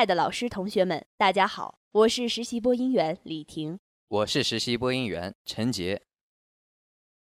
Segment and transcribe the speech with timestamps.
[0.00, 3.78] 爱的老师、同学们，大家好，我是实习播音员李婷，
[4.08, 6.00] 我是实习播音员陈杰。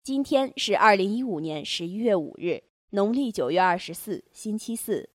[0.04, 5.10] 今天是二零一五年十一月五日，农历九月二十四，星期四。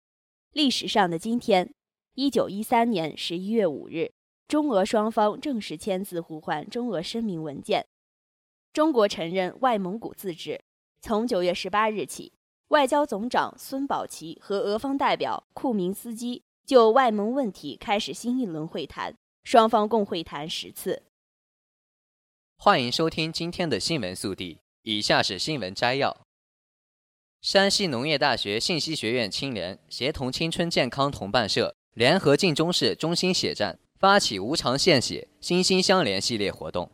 [0.52, 1.74] 历史上的今天，
[2.14, 4.14] 一九一三年十一月五日，
[4.48, 7.86] 中俄双方正式签字互换中俄声明文件，
[8.72, 10.58] 中国承认外蒙古自治。
[11.02, 12.32] 从九月十八日起，
[12.68, 16.44] 外交总长孙宝奇和俄方代表库明斯基。
[16.64, 21.02] 就外蒙问题开始新一轮会谈，双方共会谈十次。
[22.56, 26.16] 欢迎收听今天的新闻速递，以下是新闻摘要：
[27.40, 36.88] 山西农业大学信息学院青联协同青春健康同伴社联合晋中市中心血站发起无偿献血、心心相连系列活动。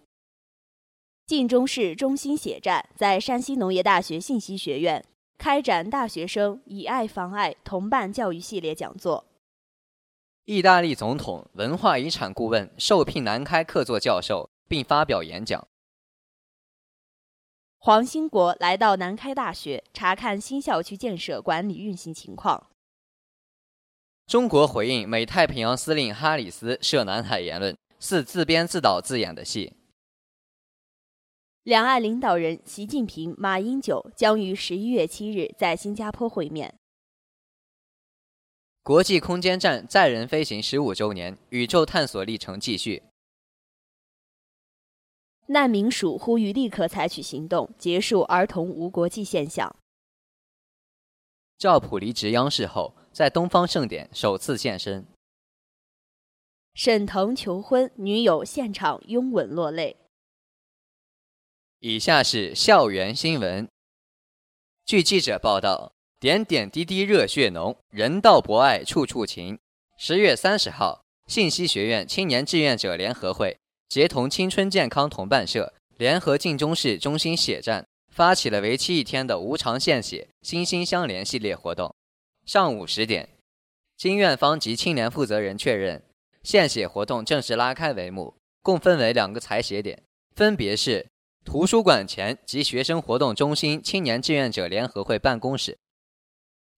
[1.27, 5.05] 晋中市中心血站在山西农业大学信息学院
[5.37, 9.27] 开展大学生以爱防爱同伴教育系列讲座。
[10.49, 15.69] 意大利总统文化遗产顾问受聘南开客座教授，并发表演讲。
[17.77, 22.71] 黄兴国来到南开大学查看新校区建设管理运行情况。
[24.27, 29.75] 中国回应美太平洋司令哈里斯涉南海言论，似自编自导自演的戏。
[31.65, 36.79] 两岸领导人习近平、马英九将于十一月七日在新加坡会面。
[38.83, 43.03] 国际空间站载人飞行十五周年，宇宙探索历程继续。
[45.49, 49.75] 难民署呼吁立刻采取行动，结束儿童无国际现象。
[51.59, 55.07] 赵普离职央视后，在东方盛典首次现身。
[56.75, 59.97] 沈腾求婚，女友现场拥吻落泪。
[61.81, 63.69] 以下是校园新闻。
[64.85, 65.93] 据记者报道。
[66.21, 69.57] 点点滴滴热血浓，人道博爱处处情。
[69.97, 73.57] 十月三十号，信息学院青年志愿者联合会
[73.89, 81.95] 协同青春健康同伴社联合晋中市中心血站，发起了为期一天的无偿献血、心心相连系列活动。
[82.45, 83.29] 上午十点，
[83.97, 86.03] 经院方及青年负责人确认，
[86.43, 90.03] 献血活动正式拉开帷幕，共分为两个采血点，
[90.35, 91.07] 分别是
[91.45, 95.79] 图书馆前及学生活动中心青年志愿者联合会办公室。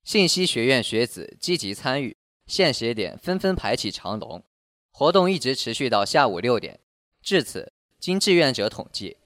[0.03, 2.17] 信息学院学子积极参与，
[2.47, 4.43] 献血点纷纷排起长龙，
[4.91, 6.81] 活动一直持续到下午六点。
[7.23, 9.19] 至此，经志愿者统计，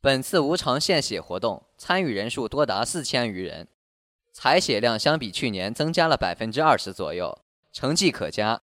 [0.00, 3.66] 本次无偿献血活动参与人数多达四千余人，
[4.32, 8.60] 采血量相比去年增加了百分之二十左右，成绩可嘉。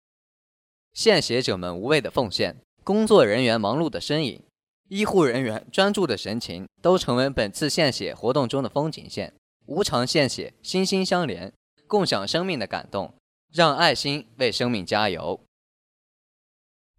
[0.93, 4.41] 献血者们无畏的奉献，工作人员忙碌的身影，
[4.87, 9.33] 医护人员专注的神情，都成为本次献血活动中的风景线。
[9.67, 11.51] 无偿献血，心心相连，
[11.87, 13.13] 共享生命的感动，
[13.51, 15.41] 让爱心为生命加油。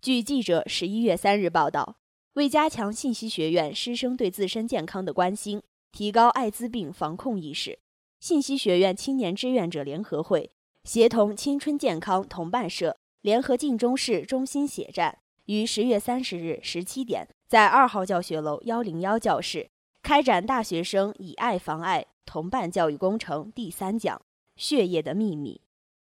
[0.01, 1.97] 据记者十一月三日报道，
[2.35, 5.63] 为加强信息学院师生对自身健康的关心，
[5.93, 7.79] 提高艾滋病防控意识，
[8.21, 10.51] 信息学院青年志愿者联合会
[10.85, 19.71] 协同青春健康同伴社联合晋中市中心血站，于十月三十日十七点在二号教学楼幺零幺教室
[20.03, 22.07] 开展大学生以爱防艾。
[22.27, 24.19] 同伴教育工程第三讲
[24.57, 25.63] 《血液的秘密》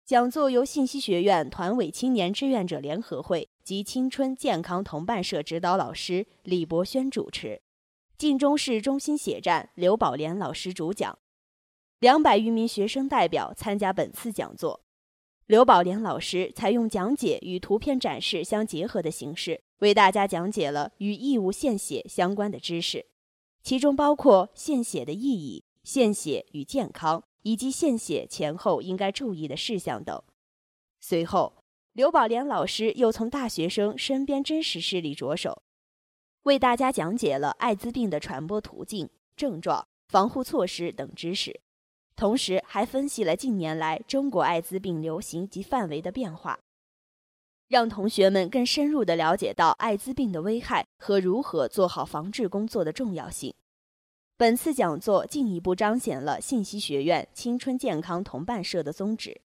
[0.06, 7.62] 讲座由信息学院团委青年志愿者联合会及青春健康同伴社指导老师李博轩主持，
[8.18, 11.20] 晋中市中心血站刘宝莲老师主讲，
[12.00, 14.86] 两百余名学生代表参加本次讲座。
[15.46, 23.08] 刘宝莲老师采用讲解与图片展示相结合的形式，为大家讲解了与义务献血相关的知识，
[23.62, 25.66] 其中包括献血的意义。
[25.88, 30.22] 献血与健康，以及献血前后应该注意的事项等。
[31.00, 31.64] 随后，
[31.94, 35.62] 刘宝莲老师又从大学生身边真实事例着手，
[36.44, 41.62] 为大家讲解了艾滋病的传播途径、症状、防护措施等知识，
[42.18, 46.60] 同时还分析了近年来中国艾滋病流行及范围的变化，
[47.70, 53.54] 让同学们更深入地了解到艾滋病的危害和如何做好防治工作的重要性。
[54.40, 59.42] 本次讲座进一步彰显了信息学院青春健康同伴社的宗旨，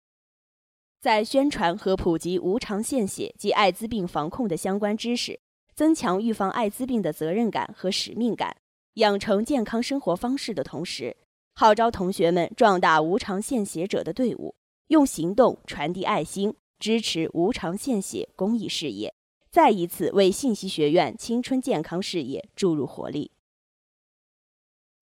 [0.98, 5.38] 在宣传和普及无偿献血及艾滋病防控的相关知识，
[5.74, 8.56] 增强预防艾滋病的责任感和使命感，
[8.94, 11.14] 养成健康生活方式的同时，
[11.52, 14.54] 号召同学们壮大无偿献血者的队伍，
[14.86, 19.12] 用行动传递爱心，支持无偿献血公益事业，
[19.50, 23.30] 再一次为信息学院青春健康事业注入活力。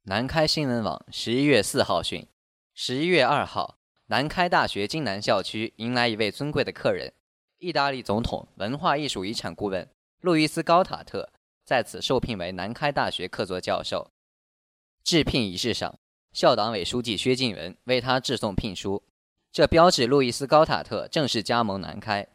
[0.08, 2.28] 南开新闻网十一月四号讯：
[2.74, 3.76] 十一月二号，
[4.06, 7.12] 南开大学津南校区迎来一位尊贵的客人——
[7.58, 11.30] 意大利总统文化艺术遗产顾问路易斯·高塔特，
[11.64, 14.12] 在此受聘为南开大学客座教授。
[15.02, 15.98] 致聘仪式上，
[16.32, 19.02] 校党委书记薛静文为他致送聘书，
[19.50, 22.28] 这标志路易斯·高塔特正式加盟南开。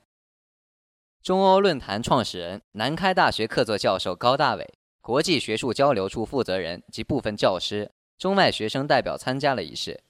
[1.24, 4.74] 中欧论坛创始人、南开大学客座教授高大伟。
[5.02, 10.04] 国际学术交流处负责人及部分教师、中外学生代表参加了仪式。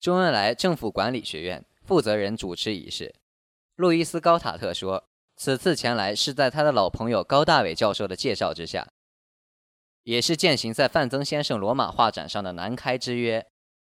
[0.00, 3.14] 周恩来政府管理学院负责人主持仪式。
[3.74, 5.04] 路易斯·高塔特说
[5.36, 8.88] ：“此次前来是在他的老朋友高大伟教授的介绍之下，
[10.04, 13.46] 也是践行在范曾先生罗马画展上的南开之约。”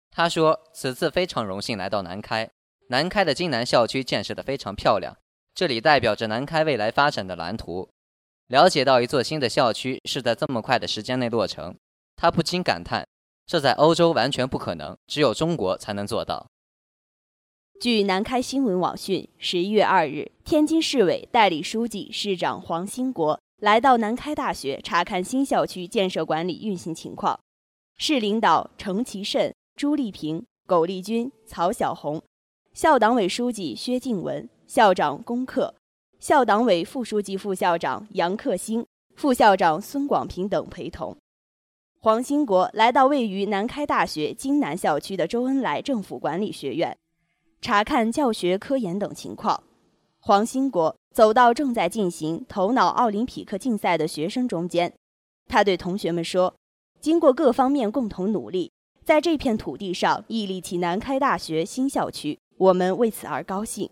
[0.09, 2.49] 他说：“此次非常荣幸来到南开，
[2.87, 5.17] 南开的金南校区建设的非常漂亮，
[5.53, 7.89] 这里代表着南开未来发展的蓝图。”
[8.53, 11.75] 了解到一座新的校区是在这么快的时间内落成，
[12.15, 13.03] 他不禁感叹：
[13.47, 16.45] 这在欧洲完全不可能，只有中国才能做到。
[17.81, 27.39] 据南开新闻网讯，十一月二日，天津市委代理书记、市长黄兴国来到南开大学查看新校区建设管理运行情况。
[27.97, 32.21] 市领导程其慎、朱丽萍、苟利君、曹小红，
[32.71, 35.73] 校党委书记薛静文，校长龚克。
[36.23, 41.17] 校党委副书记、副校长杨克兴、副校长孙广平等陪同。
[41.99, 46.97] 黄兴国来到位于南开大学津南校区的周恩来政府管理学院，
[47.59, 49.63] 查看教学、科研等情况。
[50.21, 54.93] 黄兴国走到正在进行头脑奥林匹克竞赛的学生中间，
[55.49, 56.55] 他对同学们说
[57.01, 58.71] ：“经过各方面共同努力，
[59.03, 63.89] 在这片土地上屹立起南开大学新校区，我们为此而高兴。”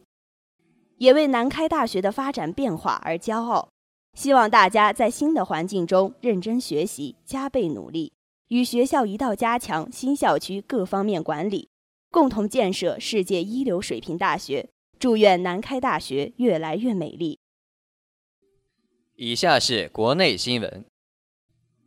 [1.02, 3.70] 也为南开大学的发展变化而骄傲，
[4.14, 8.14] 希望大家在新的环境中认真学习，加倍努力，
[8.50, 11.70] 与学校一道加强新校区各方面管理，
[12.12, 14.70] 共同建设世界一流水平大学。
[15.00, 17.40] 祝愿南开大学越来越美丽。
[19.16, 20.86] 以下是国内新闻。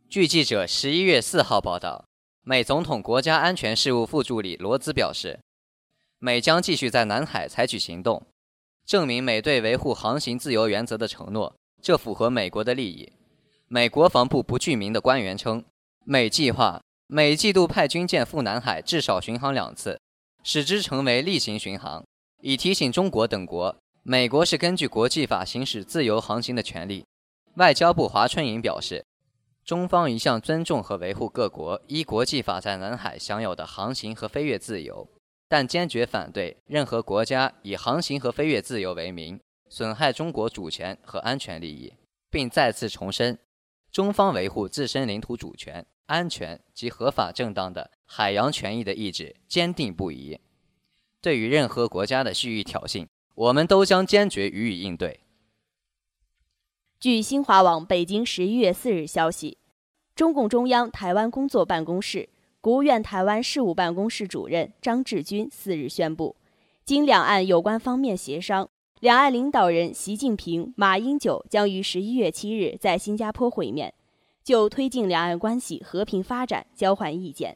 [0.09, 2.03] 据记者十一月四号报道，
[2.41, 5.39] 美总统国家安全事务副助理罗兹表示，
[6.19, 8.21] 美将继续在南海采取行动。
[8.85, 13.11] 证明美对维护航行自由原则的承诺，这符合美国的利益。
[13.67, 15.65] 美国防部不具名的官员称，
[16.03, 19.99] 美计划每季度派军舰赴南海至少巡航两次，
[20.43, 22.05] 使之成为例行巡航，
[22.41, 27.03] 以提醒中国等国，美国是根据国际法行使自由航行的权利。
[27.55, 29.03] 外交部华春莹表示，
[29.65, 35.09] 中方一向尊重和维护各国依国际法在南海享有的航行和飞越自由。
[35.47, 39.39] 但坚决反对任何国家以航行和飞越自由为名，
[39.69, 41.93] 损害中国主权和安全利益，
[42.29, 43.37] 并再次重申，
[43.91, 50.39] 中方维护自身领土主权、安全及合法正当的海洋权益的意志坚定不移。
[51.21, 55.19] 对于任何国家的蓄意挑衅，我们都将坚决予以应对。
[56.99, 59.59] 据新华网北京十一月四日消息，
[60.15, 62.29] 中共中央台湾工作办公室。
[62.65, 66.35] 国务院台湾事务办公室主任张志军四日宣布，
[66.83, 68.67] 经两岸有关方面协商，
[69.01, 73.93] 两岸领导人习近平、马英九将于十一月七日在新加坡会面，
[74.43, 77.55] 就推进两岸关系和平发展交换意见。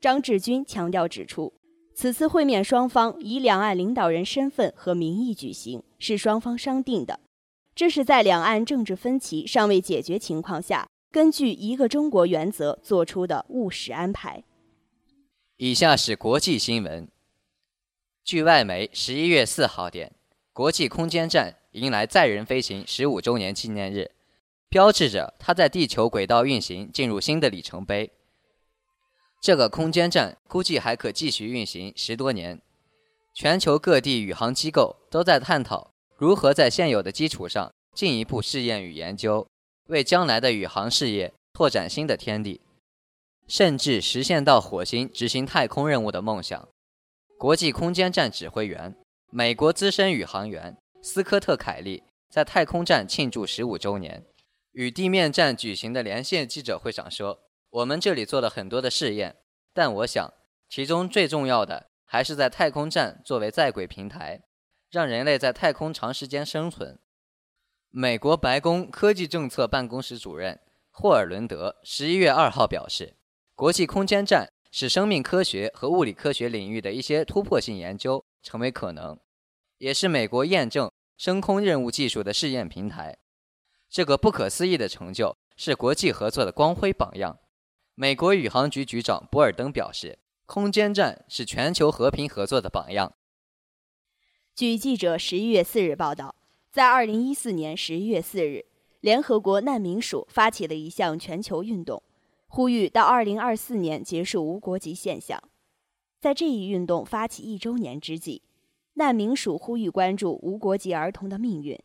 [0.00, 1.52] 张志军强调指出，
[1.94, 7.20] 此次会面双方以两岸领导人身份和名义举行，是双方商定的，
[7.76, 10.88] 这是在两岸政治分歧尚未解决情况下。
[11.10, 14.44] 根据一个中国原则做出的务实安排。
[15.56, 17.08] 以下是国际新闻。
[18.22, 20.12] 据外媒十一月四号电，
[20.52, 24.10] 国际空间站迎来载人飞行十五周年纪念日，
[24.68, 28.10] 标志着它在地球轨道运行进入新的里程碑。
[29.40, 32.60] 这个空间站估计还可继续运行十多年。
[33.32, 39.46] 全球各地宇航机构都在探讨如何在现有的基础上进一步试验与研究。
[39.86, 42.60] 为将来的宇航事业拓展新的天地，
[43.46, 46.68] 甚至实现到火星执行太空任务的梦想。
[47.38, 48.96] 国际空间站指挥员、
[49.30, 54.24] 美国资深宇航员斯科特·凯利在太空站庆祝十五周年
[54.72, 57.40] 与地面站举行的连线记者会上说
[57.70, 59.36] ：“我们这里做了很多的试验，
[59.72, 60.32] 但我想，
[60.68, 64.42] 其中最重要的还是在太空站作为在轨平台，
[64.90, 66.98] 让人类在太空长时间生存。
[67.90, 73.16] 美国白宫科技政策办公室主任霍尔伦德十一月二号表示，
[73.54, 79.18] 国际空间站使生命科学和物理科学领域的一些突破性研究成为可能，
[79.78, 83.16] 也是美国验证升空任务技术的试验平台。
[83.88, 87.38] 这个不可思议的成就是国际合作的光辉榜样。
[87.94, 93.14] 美国宇航局局长博尔登表示，空间站是全球和平合作的榜样。
[94.54, 96.34] 据记者十一月四日报道，
[96.76, 98.66] 在二零一四年十一月四日，
[99.00, 102.02] 联合国难民署发起了一项全球运动，
[102.48, 105.42] 呼吁到二零二四年结束无国籍现象。
[106.20, 108.42] 在这一运动发起一周年之际，
[108.92, 111.80] 难民署呼吁关注无国籍儿童的命运。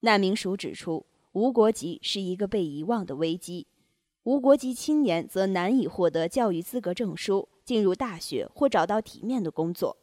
[0.00, 3.66] 难民署指出，无国籍是一个被遗忘的危机。
[4.22, 9.98] 无国籍青年则难以获得教育资格证书、进入大学或找到体面的工作，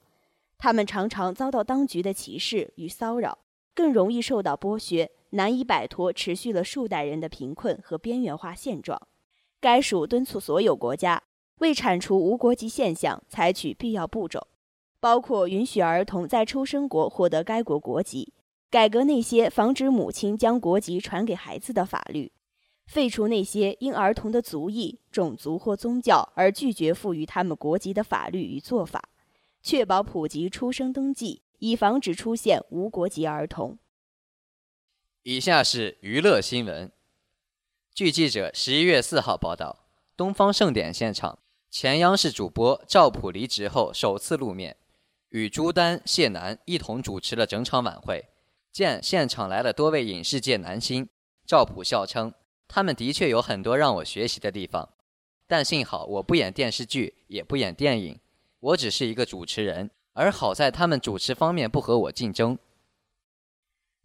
[0.60, 3.40] 他们常常遭到当局的歧视与骚扰，
[3.74, 9.02] 更容易受到剥削，难以摆脱持续了数代人的贫困和边缘化现状。
[9.60, 11.22] 该署敦促所有国家
[11.60, 14.48] 为铲除无国籍现象采取必要步骤，
[15.00, 18.34] 包括允许儿童在出生国获得该国国籍，
[18.70, 22.32] 改革那些防止母亲将国籍传给孩子的法律。
[22.88, 29.02] 废除那些因儿童的族裔、种族或宗教而拒绝赋予他们国籍的法律与做法，
[29.62, 33.78] 确保普及出生登记，以防止出现无国籍儿童。
[35.22, 36.92] 以下是娱乐新闻。
[37.94, 39.86] 据记者十一月四号报道，
[40.18, 41.38] 东方盛典现场，
[41.70, 44.76] 前央视主播赵普离职后首次露面，
[45.30, 48.26] 与朱丹、谢楠一同主持了整场晚会。
[48.72, 51.08] 见现场来了多位影视界男星，
[51.46, 52.34] 赵普笑称。
[52.68, 54.90] 他们的确有很多让我学习的地方，
[55.46, 58.20] 但幸好我不演电视剧，也不演电影，
[58.62, 59.92] 我只是一个主持人。
[60.14, 62.58] 而好在他们主持方面不和我竞争。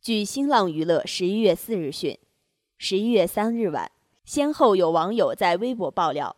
[0.00, 2.18] 据新浪娱乐十一月四日讯，
[2.78, 3.90] 十一月三日晚，
[4.24, 6.36] 先后有网友在微博爆料，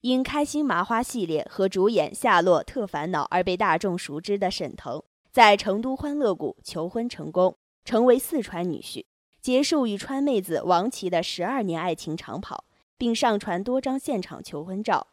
[0.00, 9.04] 因开心麻花系列和主演《夏洛特烦恼》而被大众熟知的沈腾，在成都欢乐谷求婚成功，成为四川女婿。
[9.42, 12.64] 结束与川妹子王琦的十二年爱情长跑，
[12.96, 15.08] 并上传多张现场求婚照。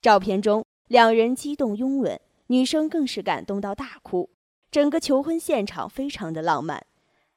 [0.00, 4.30] 照片中，两人激动拥吻，女生更是感动到大哭。
[4.72, 6.86] 整个求婚现场非常的浪漫。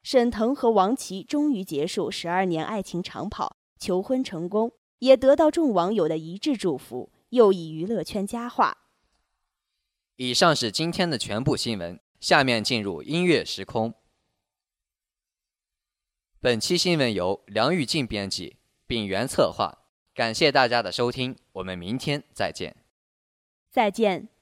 [0.02, 8.76] 沈腾和王琦终于结束十二年爱情长跑，求婚成功，也得到众网友的一致祝福，又以娱乐圈佳话。
[10.16, 13.94] 以上是今天的全部新闻，下面进入音乐时空。
[16.40, 18.56] 本期新闻由梁玉静编辑，
[18.86, 19.86] 秉源策划。
[20.12, 22.76] 感谢大家的收听，我们明天再见。
[23.70, 24.33] 再见。